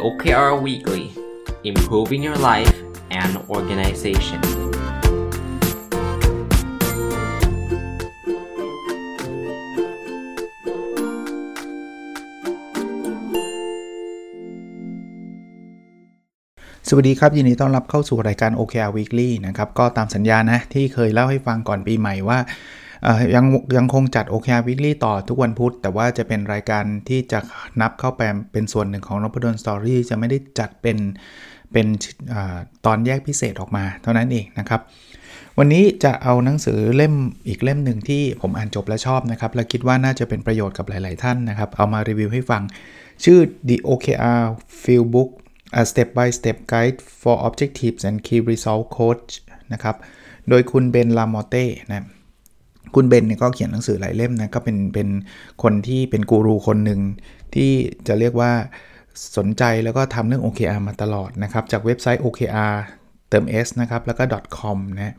[0.00, 1.04] OKR Weekly
[1.62, 2.76] Improving Your Life
[3.20, 4.40] and Organization
[16.88, 22.38] สวัสดีครับ ยินดีต้อนรับเข้าสู่รายการ OKR Weekly นะครับ ก็ตามสัญญานะ ที่เคยเล่าให้ฟังก่อนปีใหม่ว่า
[23.34, 23.44] ยัง
[23.76, 27.38] ยังคงจัด OKR Weekly ต่อทุกวันพุธ แต่ว่าจะเป็นรายการที่จะ
[27.80, 28.20] นับเข้าไป
[28.52, 30.98] เป็นส่วนหนึ่งของนพดลสตอรี่จะไม่ได้จัดเป็น
[31.72, 31.86] เป็น
[32.32, 32.36] อ
[32.86, 34.80] ตอนแยกพิเศษออกมา เท่านั้นเองนะครับ
[35.58, 37.14] วันนี้จะเอาหนังสือเล่ม
[37.48, 42.62] อีกเล่มหนึ่งที่ผมอ่านจบและชอบนะครับ และคิดว่าน่าจะเป็นประโยชน์กับหลาย ๆ ท่านนะครับ เอามารีวิวให้ฟัง
[43.24, 44.42] ชื่อ The OKR
[44.82, 45.30] Field Book
[45.80, 49.30] a step by step guide for objectives and key result coach
[49.72, 49.96] นะครับ
[50.48, 52.06] โดยคุณเบนลามอเต้นะ
[52.94, 55.08] คุณเบนเนี่ยก็เขียนหนังสือหลายเล่มนะ ก็เป็นเป็น
[55.62, 57.00] คนที่เป็นกูรูคนหนึ่ง
[57.54, 57.70] ที่
[58.06, 58.52] จะเรียกว่า
[59.36, 62.74] สนใจแล้วก็ทำเรื่อง OKR มาตลอดนะครับ จากเว็บไซต์ OKR
[63.28, 64.22] เติม s นะครับ แล้วก็
[64.58, 65.14] .com นะ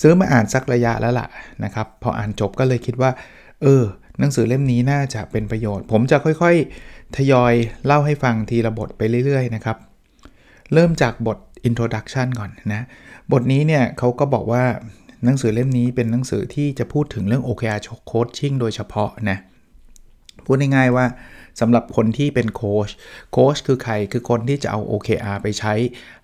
[0.00, 1.28] ซื้อมาอ่านสักระยะแล้วล่ะ
[1.64, 3.10] นะครับ พออ่านจบก็เลยคิดว่า
[3.62, 3.82] เออ
[4.18, 7.54] หนังสือเล่มนี้น่าจะเป็นประโยชน์ ผมจะค่อยๆ ทยอย
[7.86, 9.76] เล่าให้ฟังทีละบทไปเรื่อยๆ นะครับ
[10.74, 12.82] เริ่มจากบท introduction ก่อนนะ
[13.32, 14.64] บทนี้เนี่ยเขาก็บอกว่า
[15.24, 19.38] หนังสือเล่มนี้เป็นหนังสือที่จะพูดถึงเรื่อง OKR coaching โดยเฉพาะนะ
[20.44, 21.06] พูดง่ายๆว่า
[21.60, 22.88] สำหรับคนที่เป็นโค้ช
[23.32, 25.72] โค้ชคือใครคือคนที่จะเอา OKR ไปใช้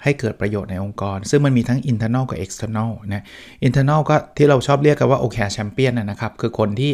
[0.02, 3.22] ให้เกิดประโยชน์ในองค์กร ซึ่งมันมีทั้ง internal กับ external นะ
[3.66, 6.92] internal ก็ที่เราชอบเรียกกันว่า OKR champion นะครับ คือคนที่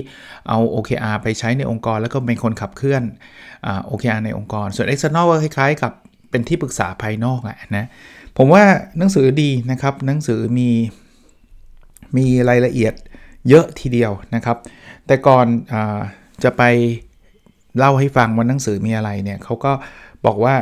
[0.48, 3.03] เอา OKR ไปใช้ในองค์กร แล้วก็เป็นคนขับเคลื่อน
[3.91, 5.92] OKR ในองค์กร ส่วน external ก็คล้ายๆ กับ
[6.31, 7.87] เป็นที่ปรึกษาภายนอกอะนะ
[8.37, 8.64] ผมว่า
[8.98, 10.70] หนังสือดีนะครับหนังสือมี
[12.17, 12.95] มีรายละเอียด
[13.49, 14.57] เยอะทีเดียวนะครับ
[15.07, 15.75] แต่ก่อนอ
[16.45, 16.63] จะไป
[17.79, 19.73] เล่าให้ฟังว่าหนังสือมีอะไรเนี่ยเขาก็
[20.27, 20.55] บอกว่า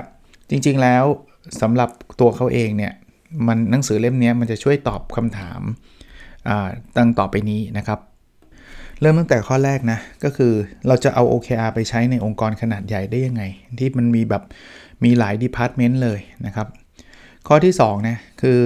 [0.50, 1.04] จริงๆแล้ว
[1.60, 1.90] สำหรับ
[2.20, 2.92] ตัวเขาเองเนี่ย
[3.46, 5.60] มันหนังสือเล่มนี้มันจะช่วยตอบคำถาม
[6.96, 8.00] ตั้งต่อไปนี้นะครับ
[9.00, 10.52] เริ่มตั้งแต่ข้อแรกนะ ก็คือ
[10.86, 13.42] เราจะเอา OKR ไปใช้ในองค์กรขนาดใหญ่ได้ยังไง
[13.78, 14.42] ที่มันมีแบบ
[15.04, 16.68] มีหลาย department เลยนะครับ
[17.48, 18.58] ข้อที่2นะคือ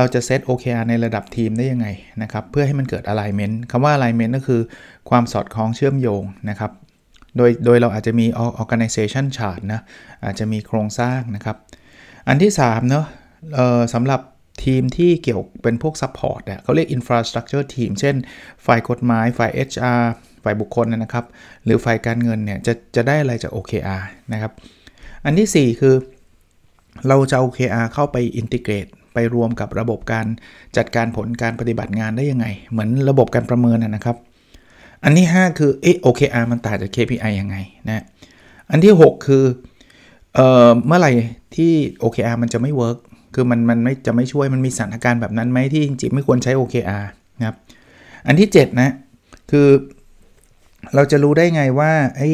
[0.00, 1.88] เราจะ set OKR ในระดับทีมได้ยังไง
[2.22, 4.60] นะครับเพื่อให้มันเกิด alignment คำว่า alignment ก็คือ
[5.10, 6.72] ความสอดคล้องเชื่อมโยงนะครับ
[7.36, 8.26] โดยโดยเราอาจจะมี
[8.62, 9.80] organization chart นะ
[10.24, 11.56] อาจจะมีโครงสร้างนะครับ
[12.28, 13.06] อันที่3เนาะ
[13.94, 14.20] สำหรับ
[14.64, 18.16] ทีมที่เกี่ยวเป็นพวก support อะเขาเรียก infrastructure team เช่น
[18.66, 20.02] ฝ่ายกฎหมาย ฝ่าย HR
[20.44, 21.24] ฝ่ายบุคคลนะครับ
[21.64, 24.02] หรือฝ่ายการเงินเนี่ยจะจะได้อะไรจาก OKR
[24.32, 24.52] นะครับ
[25.24, 25.94] อันที่ 4 คือ
[27.08, 30.26] เราจะ OKR เข้าไป integrate ไปรวมกับระบบการ
[30.76, 34.16] จัดการผลการปฏิบัติงานได้ยังไง เหมือนระบบการประเมินนะครับ
[35.04, 37.56] อันที่ 5 คือเออ OKR มันต่างจาก KPI ยังไง
[37.88, 38.04] นะ
[38.70, 39.44] อันที่ 6 คือ
[40.34, 41.12] เอ่อเมื่อไหร่
[41.56, 41.72] ที่
[42.02, 42.98] OKR มันจะไม่เวิร์ก
[43.34, 47.04] คือมันมันไม่จะไม่ช่วยมันมีสถานการณ์แบบนั้นไหมที่จริงๆไม่ควรใช้ OKR
[47.38, 47.56] นะครับ
[48.26, 48.90] อันที่ 7 นะ
[49.50, 49.68] คือ
[50.94, 52.30] เราจะรู้ได้ไงว่าไอ้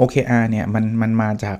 [0.00, 1.58] OKR เนี่ยมันมันมาจาก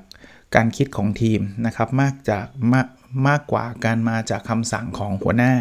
[0.55, 2.87] การคิดของทีมนะครับมากจากมาก
[3.29, 5.53] มากกว่าการมาจากคำสั่งของหัวหน้า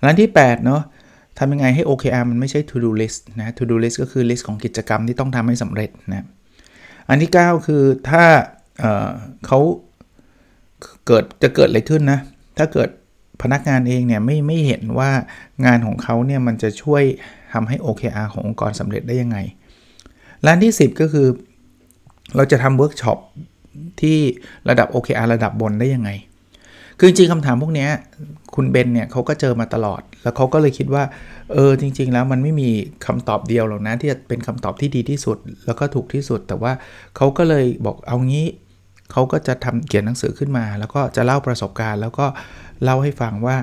[0.00, 0.82] อันที่ 8 เนาะ
[1.38, 6.26] ทำยังไงให้ OKR มันไม่ใช่ to do list นะ to do list ก็คือ list ของกิจกรรมที่ต้องทำให้สำเร็จนะ
[7.08, 8.24] อันที่ 9 คือถ้า
[8.78, 9.58] เเขา
[11.06, 12.20] เกิดจะเกิดอะไรขึ้นนะ
[12.58, 12.88] ถ้าเกิด
[13.42, 15.10] พนักงานเองเนี่ยไม่ไม่เห็นว่า
[15.64, 17.02] งานของเขาเนี่ยมันจะช่วย
[17.52, 19.38] ทำให้ OKR ขององค์กรสำเร็จได้ยังไง
[20.46, 21.28] อันที่ 10 ก็คือ
[22.36, 23.18] เราจะทำเวิร์กช็อป
[24.00, 24.18] ที่
[24.68, 26.10] ระดับ OKR ระดับบนได้ยังไง
[26.98, 27.88] คือจริงๆคำถามพวกนี้
[28.54, 31.04] คุณเบนเนี่ยเขาก็เจอมาตลอด แล้วเขาก็เลยคิดว่า
[31.52, 32.70] เออจริง ๆ แล้วมันไม่มี
[33.06, 36.72] คำตอบเดียวหรอกนะที่จะเป็นคำตอบที่ดีที่สุด แล้วก็ถูกที่สุด แต่ว่า
[37.16, 38.46] เขาก็เลยบอกเอางี้
[39.12, 42.26] เขาก็จะทำเขียนหนังสือขึ้นมา แล้วก็จะเล่าประสบการณ์ แล้วก็
[42.82, 43.56] เล่าให้ฟังว่า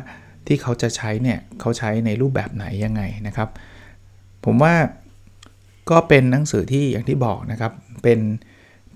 [0.48, 3.50] ที่เขาจะใช้เนี่ยเขาใช้ในรูปแบบไหนยังไงนะครับ
[4.46, 4.74] ผมว่า
[5.90, 7.72] ก็เป็นหนังสือที่อย่างที่บอกนะครับ
[8.04, 8.20] เป็น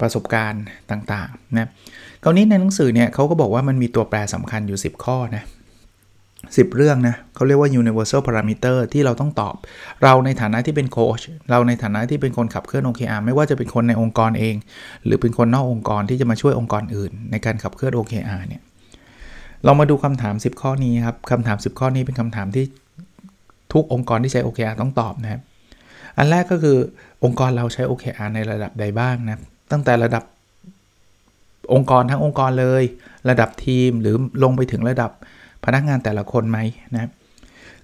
[0.01, 1.67] ประสบการณ์ต่างๆนะ
[2.23, 5.43] คราวนี้ในหนังสือเนี่ยเขาก็บอกว่ามันมีตัวแปรสำคัญอยู่ 10 ข้อนะ
[6.55, 9.55] สิเรื่องนะเขาเรียกว่า universal parameter ที่เราต้องตอบ
[10.03, 14.55] เราในฐานะที่เป็นโค้ชเราในฐานะที่เป็นคนขับเคลื่อน OKR ไม่ว่าจะเป็นคนในองค์กรเอง
[15.05, 18.61] หรือเป็นคนนอกองค์กรที่จะมาช่วยองค์กรอื่น ในการขับเคลื่อน OKR เนี่ย
[19.65, 22.65] เรามาดูคำถาม 10 ข้อนี้ครับคำถาม 10 ข้อนี้เป็นคำถามที่
[23.73, 25.41] ทุกองค์กรที่ใช้ OKR ต้องตอบนะครับ
[26.17, 26.77] อันแรกก็คือ
[27.23, 29.39] องค์กรเราใช้ OKR ในระดับใดบ้างนะ
[29.71, 30.23] ตั้งแต่ระดับ
[31.73, 32.83] องค์กรทั้งองค์กรเลย
[33.29, 35.11] ระดับทีมหรือลงไปถึงระดับ
[35.65, 36.59] พนักงานแต่ละคนไหม
[36.93, 37.09] นะ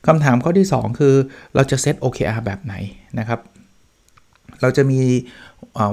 [0.08, 1.16] คำถามข้อที่ 2 คือ
[1.56, 2.76] เราจะเซต OKR แบบไหน
[3.20, 3.40] นะครับ
[4.62, 5.02] เราจะมี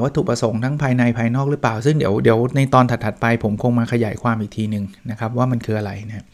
[0.03, 6.27] วัตถุประสงค์ทั้งภายในภายนอกหรือเปล่า ซึ่งเดี๋ยวเดี๋ยวในตอนถัดๆไป ผมคงมาขยายความอีกทีหนึ่งนะครับ ว่ามันคืออะไรนะ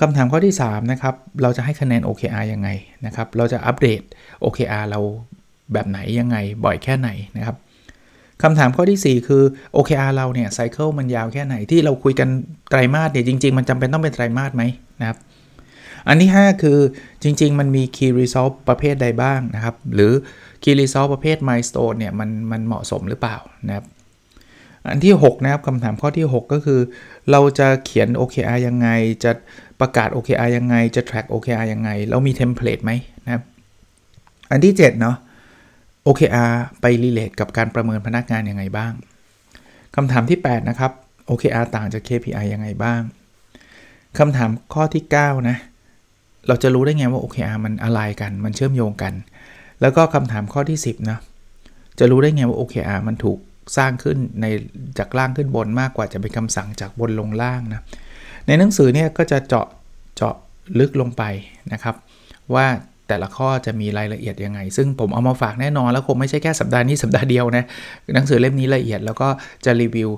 [0.00, 2.68] คำถามข้อที่ 3 นะครับ เราจะให้คะแนน OKR ยังไง
[3.06, 4.02] นะครับ เราจะอัปเดต
[4.44, 5.00] OKR เรา
[5.72, 7.56] แบบไหนยังไงบ่อยแค่ไหนนะครับ
[8.42, 9.42] คำถามข้อที่ 4 คือ
[9.76, 12.28] OKR เราเนี่ยไซเคิลมันยาวแค่ไหนที่เราคุยกัน
[12.70, 14.62] ไตรมาสเนี่ยจริง ๆ มันจำเป็นต้องเป็นไตรมาสไหม
[15.00, 15.18] นะครับ
[16.08, 16.78] อันที่ 5 คือ
[17.22, 20.12] จริง ๆ มันมี Key Result ประเภทใดบ้างนะครับ หรือ
[20.62, 23.36] Key Result ประเภท Milestone เนี่ยมันมันเหมาะสมหรือเปล่า
[23.68, 23.84] นะครับ
[24.90, 26.80] อันที่ 6 นะครับคำถามข้อที่ 6 ก็คือ
[27.30, 28.88] เราจะเขียน OKR ยังไง
[29.24, 29.32] จะ
[29.80, 32.92] ประกาศ OKR ยังไง จะ track OKR ยังไง เรามีเทมเพลตไหม
[33.24, 33.42] นะครับ
[34.50, 35.16] อันที่ 7 เนาะ
[36.08, 38.92] OKR ไป relate กับการประเมินพนักงานยังไงบ้าง
[39.96, 40.92] คำถามที่ 8 นะครับ
[41.30, 43.00] OKR ต่างจาก KPI ยังไงบ้าง
[44.18, 45.56] คำถามข้อที่ 9 นะ
[46.48, 49.12] เราจะรู้ได้ไงว่า OKR มันอะไรกัน มันเชื่อมโยงกัน
[49.80, 51.18] แล้วก็คำถามข้อที่ 10 นะ
[51.98, 53.38] จะรู้ได้ไงว่า OKR มันถูก
[53.76, 54.46] สร้างขึ้นใน
[54.98, 57.80] จากล่างขึ้นบนมากกว่าจะเป็นคำสั่งจากบนลงล่างนะ
[58.46, 59.66] ในหนังสือเนี่ยก็จะเจาะ
[60.16, 60.34] เจาะ
[60.78, 61.22] ลึกลงไป
[61.72, 61.94] นะครับ
[62.54, 62.66] ว่า
[63.08, 67.64] แต่ละข้อจะมีรายละเอียดยังไง ซึ่งผมเอามาฝากแน่นอนแล้วคงไม่ใช่แค่สัปดาห์นี้สัปดาห์เดียวนะ
[68.14, 69.28] หนังสือเล่มนี้ละเอียดแล้วก็
[69.64, 70.10] จะรีวิว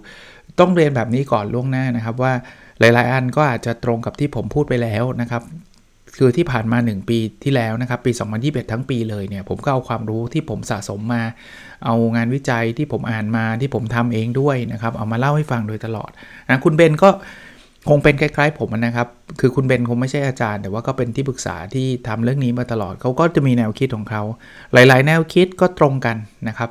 [0.60, 2.32] ต้องเรียนแบบนี้ก่อนล่วงหน้านะครับว่า
[2.80, 5.42] หลาย ๆ อันก็อาจจะตรงกับที่ผมพูดไปแล้วนะครับ
[6.16, 11.22] คือที่ผ่านมา 1 ปีที่แล้วนะครับปี 2021 ทั้งปีเลยเนี่ยผมก็เอาความรู้ที่ผมสะสมมา
[11.84, 16.10] เอางานวิจัยที่ผมอ่านมาที่ผมทำเองด้วยนะครับเอามาเล่าให้ฟังโดยตลอด
[16.48, 17.10] นะคุณเบนก็
[17.88, 19.08] คงเป็นคล้าย ๆ ผมนะครับ
[19.40, 24.22] คือคุณเบนคงไม่ใช่อาจารย์ แต่ว่าก็เป็นที่ปรึกษาที่ทำเรื่องนี้มาตลอด เขาก็จะมีแนวคิดของเขา
[24.72, 26.16] หลายๆ แนวคิดก็ตรงกัน
[26.48, 26.70] นะครับ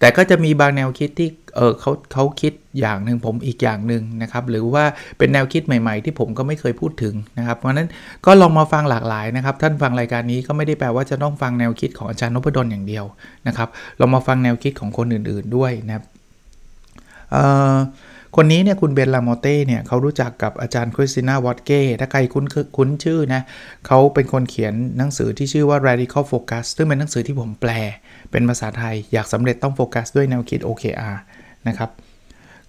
[0.00, 4.84] แต่ก็จะมีบางแนวคิดที่ เออเขาเขาคิดอย่างหนึ่งผมอีกอย่างหนึ่งนะครับ หรือว่า
[5.18, 7.88] เป็นแนวคิดใหม่ ๆ ที่ผมก็ไม่เคยพูดถึงนะครับ เพราะนั้น
[8.26, 13.04] ก็ลองมาฟังหลากหลายนะครับ ท่านฟังรายการนี้ก็ไม่ได้แปลว่าจะต้องฟังแนวคิดของอาจารย์นพดลอย่างเดียว
[13.46, 13.68] นะครับ
[14.00, 16.04] ลองมาฟังแนวคิดของคนอื่น ๆด้วยนะครับ
[18.36, 22.46] คนนี้เนี่ยคุณเบนลาโมเต้เนี่ยเขารู้จักกับอาจารย์คริสติน่าวอตเก้ถ้าใครคุ้น
[22.76, 23.42] คุ้นชื่อนะ
[23.86, 27.72] เขาเป็นคนเขียนหนังสือที่ชื่อว่า radical focus ซึ่งเป็นหนังสือที่ผมแปล
[28.30, 31.16] เป็นภาษาไทยอยากสำเร็จต้องโฟกัสด้วยแนวคิด OKR
[31.68, 31.90] นะครับ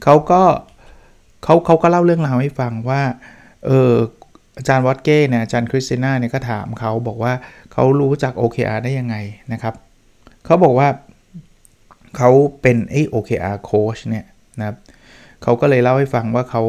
[0.03, 0.41] เขาก็
[1.43, 3.01] เขาเขาก็เล่าเรื่องราวให้ฟังว่า
[3.65, 3.93] เออ
[4.57, 7.33] อาจารย์วอตเก้เนี่ยอาจารย์คริสติน่าเนี่ยก็ถามเขาบอกว่า
[7.73, 9.15] เขารู้จัก OKR ได้ยังไง
[9.53, 9.73] นะครับ
[10.45, 10.87] เขาบอกว่า
[12.17, 12.29] เขา
[12.61, 14.25] เป็นไอ้ OKR coach เนี่ย
[14.59, 14.77] นะครับ
[15.43, 16.63] เขาก็เลยเล่าให้ฟังว่าเขา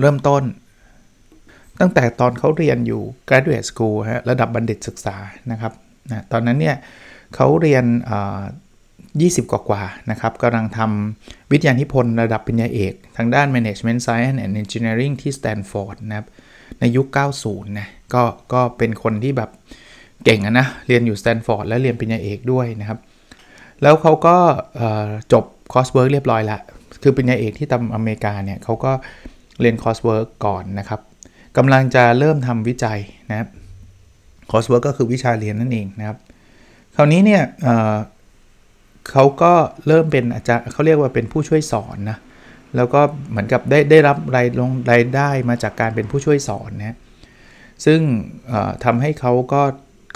[0.00, 0.42] เริ่มต้น
[1.80, 5.16] ตั้งแต่ตอนเขาเรียนอยู่ graduate school ฮะระดับบัณฑิตศึกษา
[5.50, 5.72] นะครับ
[6.10, 6.76] นะตอนนั้นเนี่ย
[7.34, 7.84] เขาเรียน
[8.88, 16.26] 20 กว่ากว่านะครับกำลังทำวิทยานิพนธ์ระดับปริญญาเอก ทางด้าน Management Science and Engineering ที่ Stanford นะครับ
[16.80, 17.06] ในยุค
[17.42, 18.22] 90 นะก็
[18.52, 19.50] ก็เป็นคนที่แบบ
[20.24, 22.98] เก่งนะ เรียนอยู่ Stanford และเรียนปริญญาเอกด้วยนะครับ
[23.82, 24.36] แล้วเขาก็
[25.32, 26.60] จบ coursework เรียบร้อยแล้ว
[27.02, 28.92] คือปริญญาเอกที่ทำอเมริกาเนี่ยเขาก็
[29.60, 31.00] เรียน coursework ก่อนนะครับ
[31.56, 32.98] กำลังจะเริ่มทำวิจัย
[33.30, 33.48] นะครับ
[34.50, 36.18] coursework ก็คือวิชาเรียนนั่นเองนะครับ
[36.96, 39.52] คราวนี้เนี่ยเเขาก็
[39.86, 42.18] เริ่มเป็นอาจารย์เขาเรียกว่าเป็นผู้ช่วยสอนนะ
[42.76, 43.00] แล้วก็
[43.30, 46.96] เหมือนกับได้ได้รับรายลงรายได้มาจากการเป็นผู้ช่วยสอนนะ
[47.84, 48.00] ซึ่ง
[48.84, 49.62] ทำให้เขาก็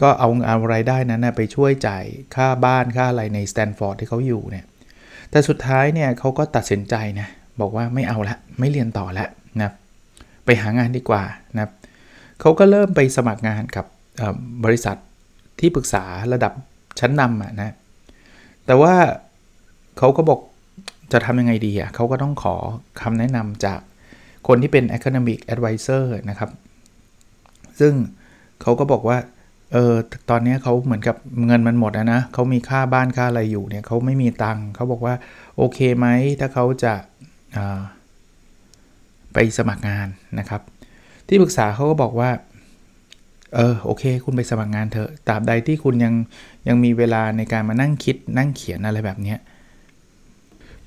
[0.02, 4.66] ก็เอาเอารายได้นั้นนะไปช่วยจ่ายค่าบ้านค่าอะไรในสแตนฟอร์ดที่เขาอยู่เนี่ย
[5.30, 7.28] แต่สุดท้ายเนี่ยเขาก็ตัดสินใจนะ
[7.60, 9.28] บอกว่าไม่เอาละไม่เรียนต่อล้ว
[9.60, 9.70] นะ
[10.44, 11.22] ไปหางานดีกว่า
[11.56, 11.68] นะ
[12.40, 13.86] เขาก็เริ่มไปสมัครงานกับ
[14.64, 14.96] บริษัท
[15.60, 16.52] ที่ปรึกษาระดับ
[17.00, 17.74] ชั้นนำอะนะ
[18.66, 18.94] แต่ว่า
[19.98, 20.40] เขาก็บอก
[21.12, 22.56] จะทำยังไงดีอะเขาก็ต้องขอ
[23.00, 23.80] คำแนะนำจาก
[24.48, 26.50] คนที่เป็น academic advisor นะครับ
[27.80, 27.92] ซึ่ง
[28.62, 29.18] เขาก็บอกว่า
[29.72, 29.94] เออ
[30.30, 35.14] ตอนนี้เขาเหมือนกับเงินมันหมดนะนะเขามีค่าบ้านค่าอะไรอยู่เนี่ยเขาไม่มีตังค์เขาบอกว่า
[35.56, 36.06] โอเคไหม
[36.40, 36.94] ถ้าเขาจะ
[39.32, 40.08] ไปสมัครงาน
[40.38, 40.60] นะครับ
[41.28, 42.30] ที่ปรึกษาเขาก็บอกว่า
[43.54, 46.14] เออโอเค คุณไปสมัครงานเถอะตราบใดที่คุณยัง
[46.68, 49.36] ยังมีเวลาในการมานั่งคิดนั่งเขียนอะไรแบบนี้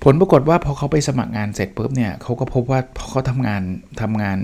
[0.04, 3.62] ผลปรากฏว่าพอเขาไปสมัครงานเสร็จปุ๊บเนี่ยเขาก็พบว่าพอเขาทำงาน
[4.02, 4.40] ทำงาน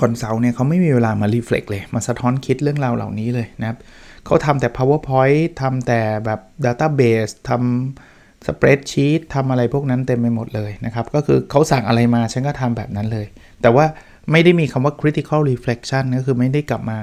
[0.00, 3.78] consult เนี่ยเขาไม่มีเวลามา reflect เลย มาสะท้อนคิดเรื่องราวเหล่านี้เลยนะครับ
[4.26, 13.26] เขาทำแต่ powerpoint ทำแต่แบบ database ทำ spreadsheet ทำอะไรพวกนั้นเต็มไปหมดเลยนะครับ ก็คือเขาสั่งอะไรมาฉันก็ทำแบบนั้นเลย
[13.62, 13.86] แต่ว่า
[14.32, 16.98] ไม่ได้มีคำว่า critical reflection ก็คือไม่ได้กลับมา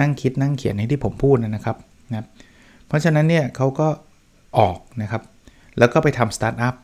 [0.00, 1.76] นั่งคิดนั่งเขียนในที่ผมพูดนะครับ
[2.10, 2.26] นะ
[2.86, 3.88] เพราะฉะนั้นเนี่ยเขาก็
[4.58, 5.22] ออกนะครับ
[5.78, 6.74] แล้วก็ไปทำสตาร์ทอัพ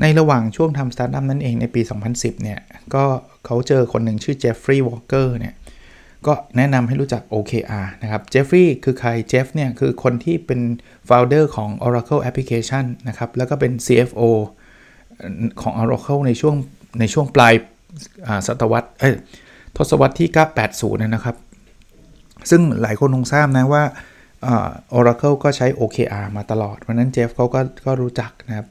[0.00, 1.80] ในระหว่างช่วงทำสตาร์ทอัพนั่นเองในปี
[2.12, 2.60] 2010 เนี่ย
[2.94, 3.04] ก็
[3.46, 5.54] เขาเจอคนหนึ่งชื่อเจฟฟรีย์วอลเกอร์เนี่ย
[6.26, 10.60] ก็แนะนำให้รู้จัก OKR นะครับ เจฟฟรีย์คือใคร เจฟเนี่ยคือคนที่เป็น
[11.08, 14.22] founder ของ Oracle Application นะครับ แล้วก็เป็น CFO
[15.62, 16.56] ของ Oracle ในช่วง
[17.00, 17.54] ในช่วงปลาย
[18.46, 19.04] ศตวรรษเอ
[19.76, 20.28] ทศวรรษที่
[20.66, 21.36] 980 นะครับ
[22.50, 23.82] ซึ่งหลายคนคงทราบนะว่า
[24.96, 28.66] Oracle ก็ใช้ OKR มาตลอด เพราะนั้นเจฟเขาก็ก็รู้จักนะครับ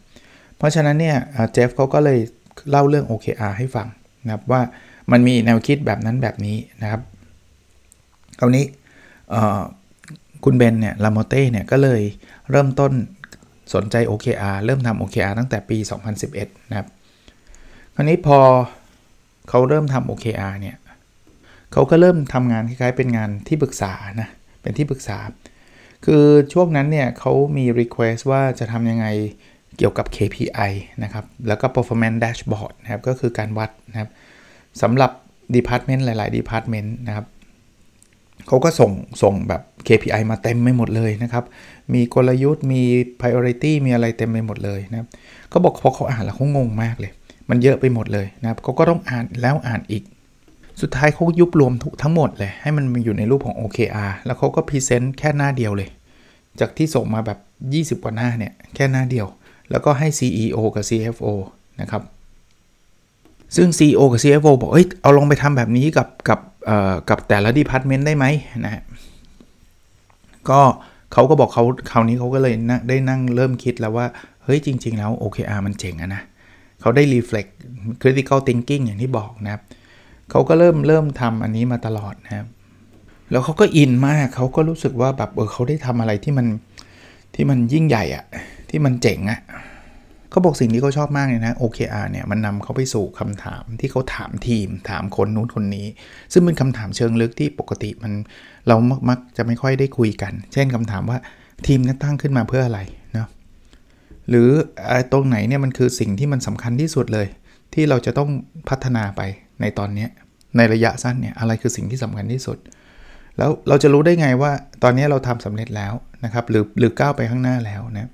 [0.63, 1.17] เพราะฉะนั้นเนี่ย
[1.53, 2.20] เจฟเขาก็เลย
[2.70, 3.88] เล่าเรื่อง OKR ให้ฟัง
[4.25, 4.62] นะครับว่า
[5.12, 7.01] มันมีแนวคิดแบบนั้นแบบนี้นะครับ
[8.39, 8.65] คราวนี้
[10.43, 12.01] คุณเบนเนี่ยลาโมเต้เนี่ยก็เลย
[12.51, 12.91] เริ่มต้น
[13.74, 15.77] สนใจ OKR เริ่มทำ OKR ตั้งแต่ปี
[16.24, 16.88] 2011 นะครับ
[17.96, 18.39] คราวนี้พอ
[19.50, 20.75] เขาเริ่มทำ OKR เนี่ย
[21.72, 24.29] เขาก็เริ่มทำงานคล้ายๆ เป็นงานที่ปรึกษานะ
[24.62, 25.17] เป็นที่ปรึกษา
[26.05, 29.08] คือช่วงนั้นเนี่ยเขามี request ว่าจะทำยังไง
[29.77, 30.72] เกี่ยวกับ KPI
[31.03, 34.10] นะครับ แล้วก็ performance dashboard นะครับ ก็คือการวัดนะครับ
[34.82, 35.12] สำหรับ
[35.56, 37.25] department หลาย ๆ department นะครับ
[38.48, 41.44] เขาก็ส่งส่งแบบ KPI มาเต็มไม่หมดเลยนะครับ
[41.94, 42.82] มีกลยุทธ์ มี
[43.22, 45.08] priority มีอะไรเต็มไปหมดเลยนะครับ
[45.50, 47.12] เขาบอกพอเขาอ่านแล้วเขางงมากเลย
[47.50, 50.03] มันเยอะไปหมดเลยนะครับเขาก็ต้องอ่านแล้วอ่านอีก
[50.82, 55.89] สุดท้ายเขายุบรวมทั้งหมดเลย ให้มันมอยู่ในรูปของ OKR แล้วเขาก็พรีเซนต์แค่หน้าเดียวเลย
[56.60, 57.39] จากที่ส่งมาแบบ
[58.00, 59.27] 20 กว่าหน้าเนี่ย แค่หน้าเดียว
[59.74, 61.32] แล้วก็ให้ CEO กับ CFO
[61.82, 62.03] นะครับ
[63.56, 66.39] ซึ่ง CEO กับ CFO บอก เอ้ย เอาลองไปทำแบบนี้กับกับ
[67.10, 68.25] กับแต่ละดีพาร์ตเมนต์ได้ไหม
[68.65, 68.82] นะ
[70.50, 70.60] ก็
[71.13, 74.06] เขาก็บอกเขาคราวนี้เขาก็เลยนะได้นั่งเริ่มคิดแล้วว่า
[74.44, 76.22] เฮ้ย จริง ๆ แล้ว OKR มันเจ๋งอะนะ
[76.82, 77.51] เขาได้ reflect
[78.01, 79.62] critical thinking อย่างที่บอกนะครับ
[80.32, 82.48] เขาก็เริ่มเริ่มทำอันนี้มาตลอดนะครับ
[83.32, 86.48] แล้วเขาก็อินมากเขาก็รู้สึกว่าแบบเออเขาได้ทำอะไรที่มัน
[87.36, 88.25] ที่มันยิ่งใหญ่อะ
[88.74, 89.42] ที่มันเจ๋งอะ
[90.30, 95.88] เขาบอกสิ่งที่เขาชอบมากเลยนะ OKR เนี่ยมันนำเขาไปสู่คำถามที่เขาถามทีม ถามคนนู้นคนนี้
[96.34, 98.13] ซึ่งเป็นคำถามเชิงลึกที่ปกติมัน
[98.68, 98.75] เรา
[99.10, 101.18] มักจะไม่ค่อยได้คุยกัน เช่นคำถามว่า
[101.68, 102.80] ทีมนั้นตั้งขึ้นมาเพื่ออะไร
[103.15, 103.27] นะ
[104.30, 104.50] หรือ
[105.12, 107.27] ตรงไหนเนี่ยมันคือสิ่งที่มันสำคัญที่สุดเลย
[107.74, 108.30] ที่เราจะต้อง
[108.70, 109.22] พัฒนาไป
[109.62, 110.08] ในตอนนี้
[110.58, 112.58] ในระยะสั้นเนี่ยอะไรคือสิ่งที่สำคัญที่สุด
[113.38, 114.51] แล้วเราจะรู้ได้ไงว่า
[114.84, 115.94] ตอนนี้เราทำสำเร็จแล้ว
[116.25, 118.10] นะครับหรือหรือก้าวไปข้างหน้าแล้วนะ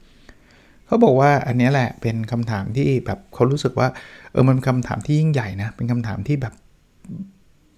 [0.90, 3.88] เขาบอกว่าอันนี้แหละเป็นคำถามที่แบบเขารู้สึกว่า
[4.32, 6.54] เออมันเป็นคำถามที่ยิ่งใหญ่นะ เป็นคำถามที่แบบ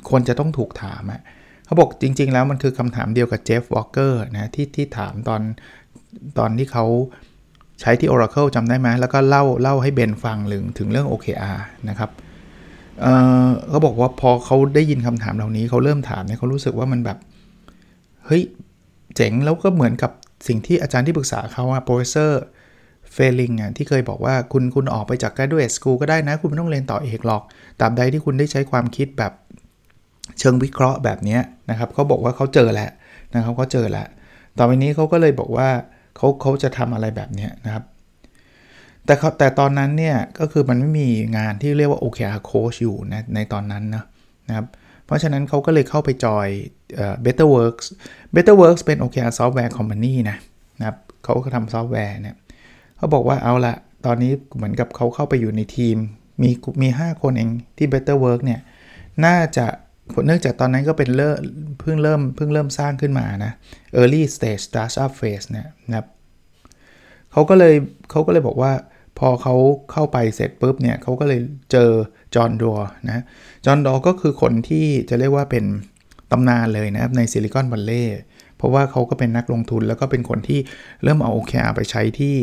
[0.09, 1.21] ควรจะต้องถูกถามอะ
[1.65, 5.41] เขาบอกจริง ๆ แล้วมันคือคำถามเดียวกับเจฟวอลเกอร์นะที่ที่ถามตอน
[6.37, 6.85] ตอนที่เขา
[7.81, 11.57] ใช้ที่ Oracle จำได้ไหมแล้วก็เล่าเล่าให้เบนฟังหรือถึงเรื่อง OKR
[11.89, 12.09] นะครับ
[13.01, 17.17] เเขาบอกว่าพอเขาได้ยินคำถามเหล่านี้เขาเริ่มถามเนี่ยเขารู้สึกว่ามันแบบ
[18.25, 18.41] เฮ้ย
[19.15, 20.11] เจ๋งแล้วก็เหมือนกับ
[20.47, 22.41] สิ่งที่อาจารย์ที่ปรึกษาเขาอะ professor
[23.13, 27.43] เฟลิงอะที่เคยบอกว่าคุณคุณออกไปจาก graduate school ก็ได้นะ คุณไม่ต้องเรียนต่อเอกหรอก
[27.79, 29.33] ตราบใดที่คุณได้ใช้ความคิดแบบ
[30.39, 31.37] เชิงวิเคราะห์แบบนี้
[31.69, 32.91] นะครับเขาบอกว่าเขาเจอแล้ว
[33.35, 34.07] นะครับเขาเจอแล้ว
[34.57, 35.69] ต่อไปนี้เขาก็เลยบอกว่า
[36.17, 37.83] เขาเขาจะทำอะไรแบบนี้นะครับ
[39.05, 44.03] แต่แต่ตอนนั้นเนี่ยก็คือมันไม่มีงานที่เรียกว่า OKR coach อยู่นะในตอนนั้นนะ
[44.47, 44.67] นะครับ
[45.05, 46.47] เพราะฉะนั้นเขาก็เลยเข้าไปจอย
[47.25, 47.85] Better Works
[48.35, 50.37] Better Works เป็น OKR software company นะ
[50.79, 52.35] นะครับเขาก็ทำซอฟต์แวร์เนี่ย
[53.01, 55.97] เขาบอกว่าเอาละตอนนี้เหมือนกับเขาเข้าไปอยู่ในทีม
[56.41, 56.49] มี
[56.81, 58.61] มี 5 คนเองที่ Better Work เนี่ย
[59.25, 59.65] น่าจะ
[60.25, 61.39] เนื่องจากตอนนั้นก็เป็นเริ่ม
[61.79, 63.51] เพิ่งเริ่มเพิ่งเริ่มสร้างขึ้นมานะ
[63.99, 66.07] early stage startup phase เนี่ยนะครับ
[67.31, 67.75] เขาก็เลย
[68.11, 68.73] เขาก็เลยบอกว่า
[69.19, 69.55] พอเขา
[69.91, 71.39] เข้าไปเสร็จปุ๊บเนี่ยเขาก็เลย
[71.71, 71.89] เจอ
[72.35, 73.23] จอห์นดอร์นะ
[73.65, 75.65] จอห์นดอร์ก็คือคนที่จะเรียกว่าเป็น
[76.31, 78.19] ตำนานเลยนะครับในซิลิคอนวัลเลย์
[78.61, 80.59] เพราะว่าเขาก็เป็นนักลงทุนแล้วก็เป็นคนที่
[81.03, 82.35] เริ่มเอา OKR ไปใช้ที่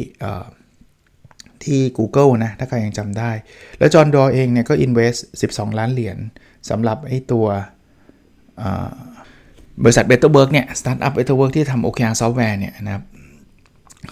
[1.65, 3.31] ที่ Google นะ ถ้าใครยังจำได้
[3.79, 5.21] แล้วจอห์นดอเองเนี่ยก็ invest
[5.53, 6.19] 12 ล้านเหรียญ
[6.71, 7.47] สำหรับไอ้ตัว
[9.83, 13.05] บริษัท Betterwork เนี่ย Startup Betterwork ที่ทำ OKR Software เนี่ยนะครับ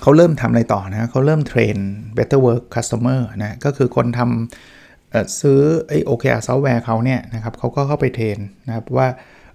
[0.00, 1.76] เขาเริ่มทำอะไรต่อนะเขาเริ่มเทรน
[2.16, 9.08] Betterwork Customer นะก็คือคนทำซื้อไอ้ OKR Software เขาเนี่ยนะครับเขาก็เข้าไปเทรนนะครับว่า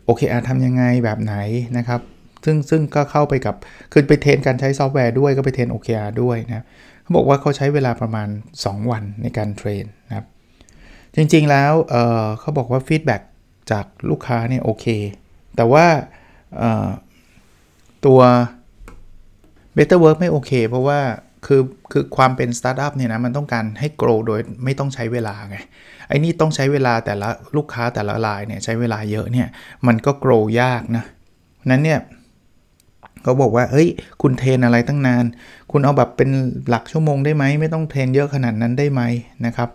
[0.08, 1.36] OKR ทำยังไงแบบไหน
[1.78, 2.02] นะครับ
[2.46, 3.56] ซึ่งซึ่งก็เข้าไปกับ
[3.92, 6.66] คือไปเทรนการใช้ซอฟต์แวร์ด้วยก็ไปเทรน OKR ด้วยนะ
[7.02, 8.28] เขาบอกว่าเขาใช้เวลาประมาณ
[8.60, 10.26] 2 วันในการเทรนนะครับ
[11.16, 13.22] จริงๆแล้วเเขาบอกว่า feedback
[13.72, 14.86] จากลูกค้าเนี่ยโอเค
[15.56, 15.86] แต่ว่า
[18.06, 18.20] ตัว
[19.76, 21.00] Better Work ไม่โอเค เพราะว่า
[21.46, 25.58] คือคือความเป็นสตาร์ทอัพเนี่ยนะมันต้องการให้ grow โดยไม่ต้องใช้เวลาไง
[26.08, 29.48] ไอ้นี่ต้องใช้เวลาแต่ละลูกค้าแต่ละรายเนี่ยใช้เวลาเยอะเนี่ย
[29.88, 31.06] มันก็ grow ยากนะ
[31.70, 32.00] นั้นเนี่ย
[33.24, 33.88] เขาบอกว่า เฮ้ย
[34.22, 35.26] คุณเทรนอะไรตั้งนาน
[35.72, 36.30] คุณเอาแบบเป็น
[36.70, 39.02] หลักชั่วโมงได้ไหม ไม่ต้องเทรนเยอะขนาดนั้นได้ไหม
[39.46, 39.70] นะครับ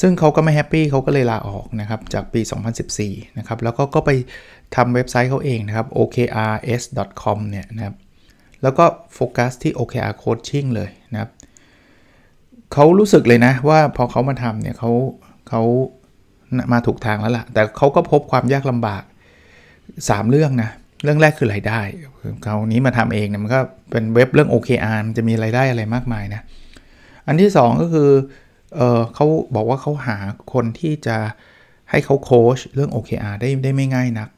[0.00, 2.40] ซึ่งเขาก็ไม่ happy เขาก็เลยลาออกนะครับ จากปี
[2.90, 4.10] 2014 นะครับ แล้วก็ก็ไป
[4.76, 7.94] ทำเว็บไซต์เขาเองนะครับ okrs.com เนี่ยนะครับ
[8.62, 11.30] แล้วก็โฟกัสที่ OKR coaching เลยนะครับ
[12.72, 14.90] เขารู้สึกเลยนะว่าพอเขามาทำเนี่ยเขา
[15.48, 15.62] เขา
[16.72, 19.02] มาถูกทางแล้วล่ะ แต่เขาก็พบความยากลำบาก
[19.68, 20.70] 3 เรื่องนะ
[21.02, 21.80] เรื่องแรกคือรายได้
[22.44, 26.42] เขานี้มาทำเองเนี่ยมันก็เป็นเว็บเรื่อง OKR มันจะมีรายได้อะไรมากมายนะ
[27.26, 28.10] อันที่ 2 ก็คือ
[28.76, 30.16] เออเขาบอกว่าเขาหา
[30.52, 31.16] คนที่จะ
[31.90, 34.28] ให้เขาโค้ชเรื่อง OKR ได้ได้ไม่ง่ายนัก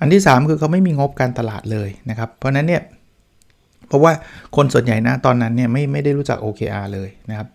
[0.00, 2.82] อันที่ 3 คือเขาไม่มีงบการตลาดเลยนะครับ เพราะนั้นเนี่ย
[3.88, 4.12] เพราะว่า
[4.56, 7.48] คนส่วนใหญ่นะตอนนั้นเนี่ยไม่ไม่ได้รู้จัก OKR เลยนะครับ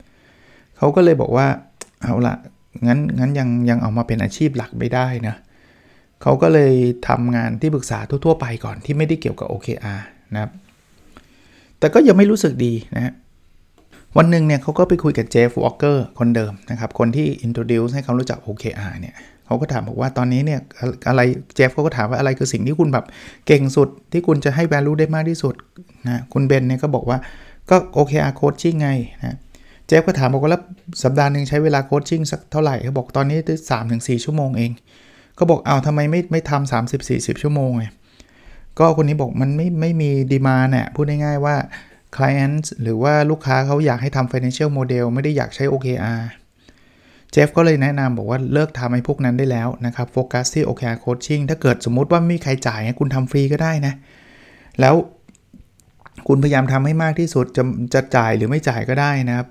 [0.77, 1.47] เขาก็เลยบอกว่า
[2.01, 2.35] เอาละ
[2.87, 6.73] งั้นงั้นยังยังเอามาเป็นอาชีพหลักไม่ได้นะเขาก็เลย
[7.07, 10.01] ทำงานที่ปรึกษาทั่วๆไปก่อนที่ไม่ได้เกี่ยวกับ OKR
[10.33, 10.51] นะครับ
[11.79, 13.13] แต่ก็ยังไม่รู้สึกดีนะฮะ
[14.17, 20.59] วันหนึ่งเนี่ยเขาก็ไปคุยกับเจฟวอลเกอร์คนเดิมนะครับ คนที่ introduce ให้เขารู้จัก OKR เนี่ยเขาก็ถามบอกว่าตอนนี้เนี่ย
[21.09, 21.21] อะไร
[21.55, 23.05] เจฟเขาก็ถามว่าอะไรคือสิ่งที่คุณแบบ
[23.47, 25.55] เก่งสุดที่คุณจะให้ value ได้มากที่สุด
[26.07, 27.17] นะคุณเบนเนี่ยก็บอกว่า
[27.69, 29.37] ก็ OKR coaching ไงนะ
[29.87, 30.61] เจฟก็ถามบอกว่าแล้ว
[31.03, 33.37] สัปดาห์หนึ่งใช้เวลาโคชชิ่งสักเท่าไหร่เขาบอกตอนนี้
[33.71, 34.71] สามถึงสี่ชั่วโมงเอง
[35.39, 37.85] เขาบอกเอาทำไมไม่ไม่ทำสามสิบสี่สิบชั่วโมงไง
[38.79, 41.55] ก็คนนี้บอกมันไม่ไม่มีดีมาเนี่ยพูดง่ายๆว่า
[42.15, 46.21] client หรือว่าลูกค้าเขาอยากให้ทำ financial model ไม่ได้อยากใช้ OKR
[47.31, 53.93] เจฟก็เลยแนะนำบอกว่าเลิกทำไอ้พวกนั้นได้แล้วนะครับโฟกัสที่ OKR coaching ถ้าเกิดสมมติว่าไม่มีใครจ่ายคุณทำฟรีก็ได้นะ
[54.79, 54.95] แล้ว
[56.27, 59.47] คุณพยายามทำให้มากที่สุดจะจะจ่ายหรือไม่จ่ายก็ได้นะครับ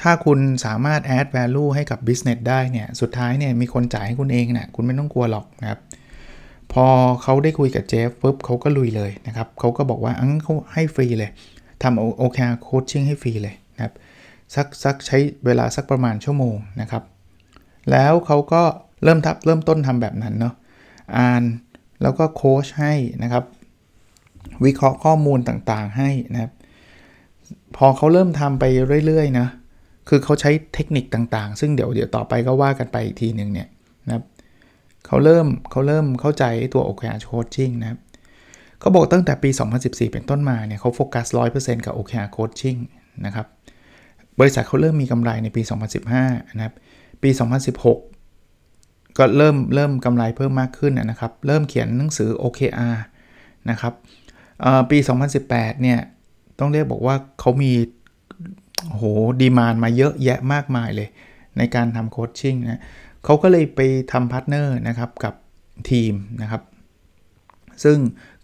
[0.00, 5.80] ถ้าคุณสามารถ add value ให้กับ business ได้เนี่ย สุดท้ายเนี่ยมีคนจ่ายให้คุณเองนะ่ะคุณไม่ต้องกลัวหรอกนะครับ
[6.72, 6.86] พอ
[7.22, 11.30] เขาได้คุยกับเจฟปุ๊บเขาก็ลุยเลยนะครับเขาก็บอกว่าอังเขาให้ฟรีเลย
[11.82, 13.94] ทำ OKR coaching ให้ฟรีเลยนะครับ
[14.54, 17.02] สักสักใช้เวลาสักประมาณชั่วโมงนะครับ
[17.90, 18.62] แล้วเขาก็
[19.04, 20.54] เริ่มทับเริ่มต้นทำแบบนั้นเนาะ
[21.16, 21.42] อ่าน
[22.02, 23.44] แล้วก็โค้ชให้นะครับ
[24.64, 26.52] วิเคราะห์ข้อมูลต่างๆให้นะครับ
[27.76, 28.64] พอเขาเริ่มทำไป
[29.06, 29.46] เรื่อยๆนะ
[30.08, 33.68] คือเขาใช้เทคนิคต่างๆ ซึ่งเดี๋ยวเดี๋ยวต่อไปก็ว่ากันไปอีกทีหนึ่งเนี่ย
[34.06, 34.24] นะครับ
[35.06, 36.44] เขาเริ่มเขาเริ่มเข้าใจ
[36.74, 37.98] ตัว OKR coaching นะครับ
[38.80, 42.78] เขาบอกตั้งแต่ปี 2014 เป็นต้นมาเนี่ยเขาโฟกัส 100%กับ OKR coaching
[43.26, 43.46] นะครับ
[44.40, 45.62] บริษัทเขาเริ่มมีกำไรในปี
[46.08, 46.74] 2015 นะครับ
[47.22, 47.30] ปี
[48.24, 52.96] 2016 ก็เริ่มเริ่มกำไรเพิ่มมากขึ้นนะครับ เริ่มเขียนหนังสือ OKR
[53.70, 53.92] นะครับ
[54.90, 54.98] ปี
[55.40, 55.98] 2018 เนี่ย
[56.58, 57.72] ต้องเรียกบอกว่าเขามี
[58.86, 59.02] โห
[59.40, 61.08] demand มาเยอะแยะมากมายเลย
[61.58, 62.82] ในการทำ coaching นะ
[63.24, 63.80] เขาก็เลยไป
[64.12, 65.34] ทำ partner นะครับกับ
[65.90, 66.12] ทีม
[66.42, 66.62] นะครับ
[67.84, 67.98] ซึ่ง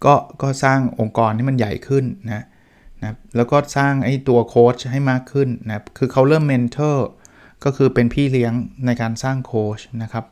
[0.05, 2.45] ก็ก็สร้างองค์กรที่มันใหญ่ขึ้นนะ
[3.01, 7.07] นะแล้วก็สร้างไอ้ตัวโค้ชให้มากขึ้นนะคือเขาเริ่ม mentor
[7.63, 8.53] ก็คือเป็นพี่เลี้ยง
[8.85, 10.25] ในการสร้างโค้ชนะครับ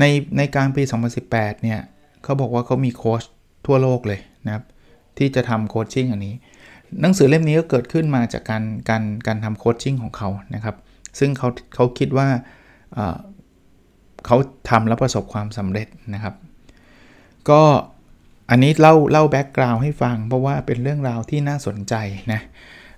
[0.00, 0.04] ใน
[0.36, 0.82] ในกลางปี
[1.22, 1.80] 2018 เนี่ย
[2.22, 3.22] เขาบอกว่าเขามีโค้ช
[3.66, 4.64] ทั่วโลกเลยนะครับ
[5.18, 6.34] ที่จะทำโคชชิ่งอันนี้
[7.00, 10.76] หนังสือเล่มนี้ก็เกิดขึ้นมาจากการการการทำโคชชิ่งของเขานะครับ
[11.18, 12.28] ซึ่งเขาเขาคิดว่า
[14.26, 14.36] เขา
[14.70, 16.34] ทำแล้วประสบความสำเร็จนะครับ
[17.50, 17.62] ก็
[18.50, 21.94] อันนี้เล่าเล่าแบ็กกราวน์ให้ฟัง เพราะว่าเป็นเรื่องราวที่น่าสนใจ
[22.32, 22.40] นะ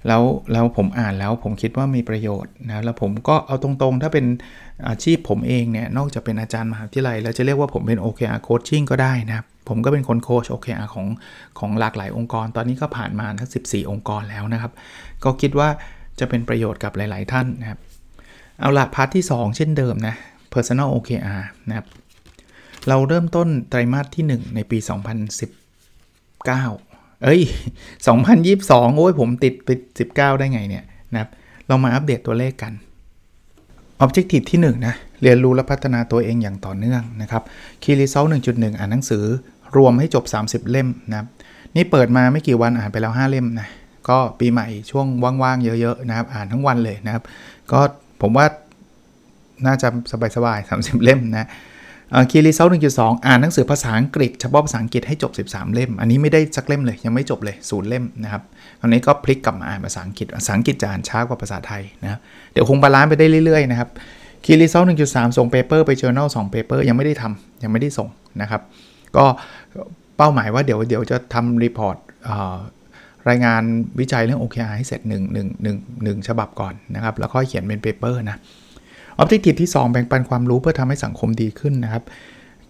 [0.07, 4.27] แล้วแล้วผมอ่านแล้วผมคิดว่ามีประโยชน์นะแล้วผมก็เอาตรงๆ ถ้าเป็น
[4.89, 11.07] อาชีพผมเองเนี่ย นอกจากเป็นอาจารย์มหาวิทยาลัย แล้วจะเรียกว่าผมเป็น OKR coaching ก็ได้นะผมก็เป็นคนโค้ช OKR ของ
[11.59, 14.73] ของหลากหลายองค์กร ตอนนี้ก็ผ่านมาทั้ง 14 องค์กรแล้วนะครับ
[15.25, 15.69] ก็คิดว่า
[16.21, 17.79] จะเป็นประโยชน์กับหลาย ๆ ท่านนะครับ
[18.61, 20.15] เอาละพาร์ทที่ 2 เช่นเดิมนะ
[20.53, 21.87] personal OKR นะครับ
[22.89, 24.89] เราเริ่มต้นไตรมาสที่ 1 ในปี 2019
[27.25, 27.41] เอ้ย
[28.19, 29.69] 2022 โอ้ยผมติดไป
[30.07, 31.29] 19 ได้ไงเนี่ยนะครับ
[31.67, 32.73] เรามาอัปเดตตัวเลขกัน
[34.05, 37.43] Objective ที่ 1 นะ เรียนรู้และพัฒนาตัวเองอย่างต่อเนื่องนะครับ
[37.83, 39.25] Key Result 1.1 อ่านหนังสือ
[39.77, 41.29] รวมให้จบ 30 เล่มนะครับ
[41.77, 43.69] นี่เปิดมาไม่กี่วันอ่านไปแล้ว 5 เล่มนะ
[44.09, 45.07] ก็ปีใหม่ช่วง
[45.43, 47.23] ว่างๆ เยอะๆ นะครับ อ่านทั้งวันเลยนะครับ
[47.73, 47.81] ก็
[48.23, 48.47] ผมว่า
[49.67, 49.89] น่าจะ
[50.37, 51.49] สบายๆ30 เล่มนะ
[52.31, 58.43] Key Result หนึ่งจุดสองอ่านหนังสือภาษาอังกฤษเฉพาะภาษาอังกฤษให้จบ 13 เล่ม อันนี้ไม่ได้สักเล่มเลย ยังไม่จบเลยศูนย์เล่มนะครับ
[58.81, 62.19] ตอนนี้ก็พลิกกลับมาอ่านภาษาอังกฤษภาษาอังกฤษจะอ่านช้ากว่าภาษาไทยนะ
[62.53, 63.89] เดี๋ยวคง balance ไปได้เรื่อยๆนะครับ
[64.45, 68.09] Key Result หนึ่งจุดสามส่ง paper ไปเจอ journal 2 paper ยังไม่ได้ทำยังไม่ได้ส่ง
[68.41, 68.61] นะครับ
[69.17, 69.25] ก็
[70.17, 71.97] เป้าหมายว่าเดี๋ยวเดี๋ยวจะทำ report
[73.29, 73.63] รายงาน
[74.01, 75.17] วิจัยเรื่อง OKR ให้เสร็จ1 1
[76.07, 78.37] 1 1ฉบับก่อนนะครับ แล้วค่อยเขียนเป็น paper นะ
[79.21, 82.03] Objective ที่ 2 แบ่งปันความรู้เพื่อทำให้สังคมดีขึ้นนะครับ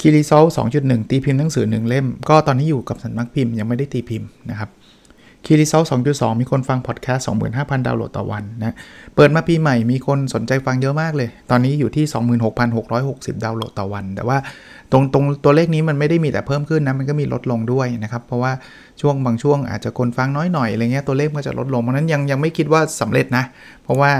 [0.01, 0.45] Key Result
[0.79, 4.71] 2.1 ตีพิมพ์หนังสือ 1 เล่ม ก็ตอนนี้อยู่กับสำนักพิมพ์ยังไม่ได้ตีพิมพ์นะครับ
[5.45, 5.83] Key Result
[6.13, 8.75] 2.2 มีคนฟังพอดแคสต์ 25,000 ดาวน์โหลดต่อวันนะ
[9.15, 12.05] เปิดมาปีใหม่มีคนสนใจฟังเยอะมากเลย ตอนนี้อยู่ที่
[12.75, 14.39] 26,660 ดาวน์โหลดต่อวัน แต่ว่า
[14.93, 18.53] ตรงตรงตัวเลขนี้มันไม่ได้มีแต่เพิ่มขึ้นนะ มันก็มีลดลงด้วยนะครับ เพราะว่า
[19.01, 23.45] ช่วงบางช่วงอาจจะคนฟังน้อยหน่อยอะไรเงี้ยตัวเลขมันจะลดลงเพราะนั้นยังยังไม่คิดว่าสำเร็จนะ
[23.85, 24.11] เพราะว่า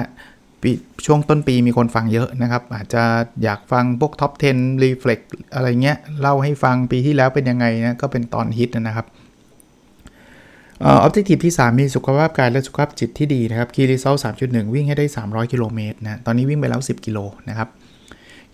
[1.07, 3.03] ช่วงต้นปีมีคนฟังเยอะนะครับ อาจจะ
[3.43, 9.07] อยากฟังพวกท็อป 10 Reflect อะไรเงี้ย เล่าให้ฟังปีที่แล้วเป็นยังไงนะก็เป็นตอนฮิตนะครับ
[10.85, 17.19] objective ที่ 3 มีสุขภาพกายและสุขภาพจิตที่ดีนะครับ key result 3.1วิ่งให้ได้ 300 กิโลเมตรนะตอนนี้วิ่งไปแล้ว 10 กิโล
[17.49, 17.69] นะครับ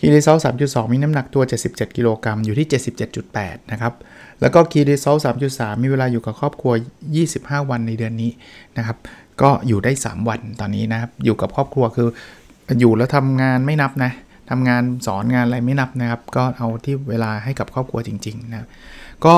[0.00, 2.68] key result 3.2มีน้ำหนักตัว 77 กิโลกรัมอยู่ที่
[3.18, 3.92] 77.8 นะครับ
[4.40, 5.16] แล้วก็ key result
[5.50, 6.72] 3.3มีเวลาอยู่กับครอบครัว
[7.20, 8.30] 25 วันในเดือนนี้
[8.78, 8.96] นะครับ
[9.42, 12.08] ก็อยู่ได้ 3 วันตอนนี้นะครับ อยู่กับครอบครัวคือ
[12.80, 14.12] อยู่แล้วทำงานไม่นับนะ
[14.50, 18.68] ทำงานสอนงานอะไรไม่นับนะครับ ก็เอาที่เวลาให้กับครอบครัวจริง ๆ นะ
[19.26, 19.34] ก็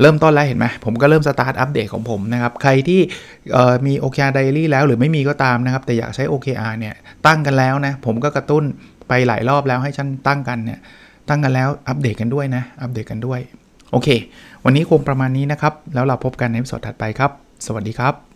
[0.00, 3.00] เริ่มต้นแล้วเห็นไหมผมก็เริ่มสตาร์ทอัปเดตของผมนะครับ ใครที่
[3.86, 6.94] มี OKR Diary แล้วหรือไม่มีก็ตามนะครับ แต่อยากใช้ OKR เนี่ย
[7.26, 8.64] ตั้งกันแล้วนะ ผมก็กระตุ้น
[9.08, 10.78] ไปหลายรอบแล้วให้ฉันตั้งกันเนี่ย
[11.28, 13.40] ตั้งกันแล้วอัปเดตกันด้วยนะ อัปเดตกันด้วย
[13.92, 14.08] โอเค
[14.64, 17.30] วันนี้คงประมาณนี้นะครับ แล้วเราพบกันในสดถัดไปครับ
[17.66, 18.35] สวัสดีครับ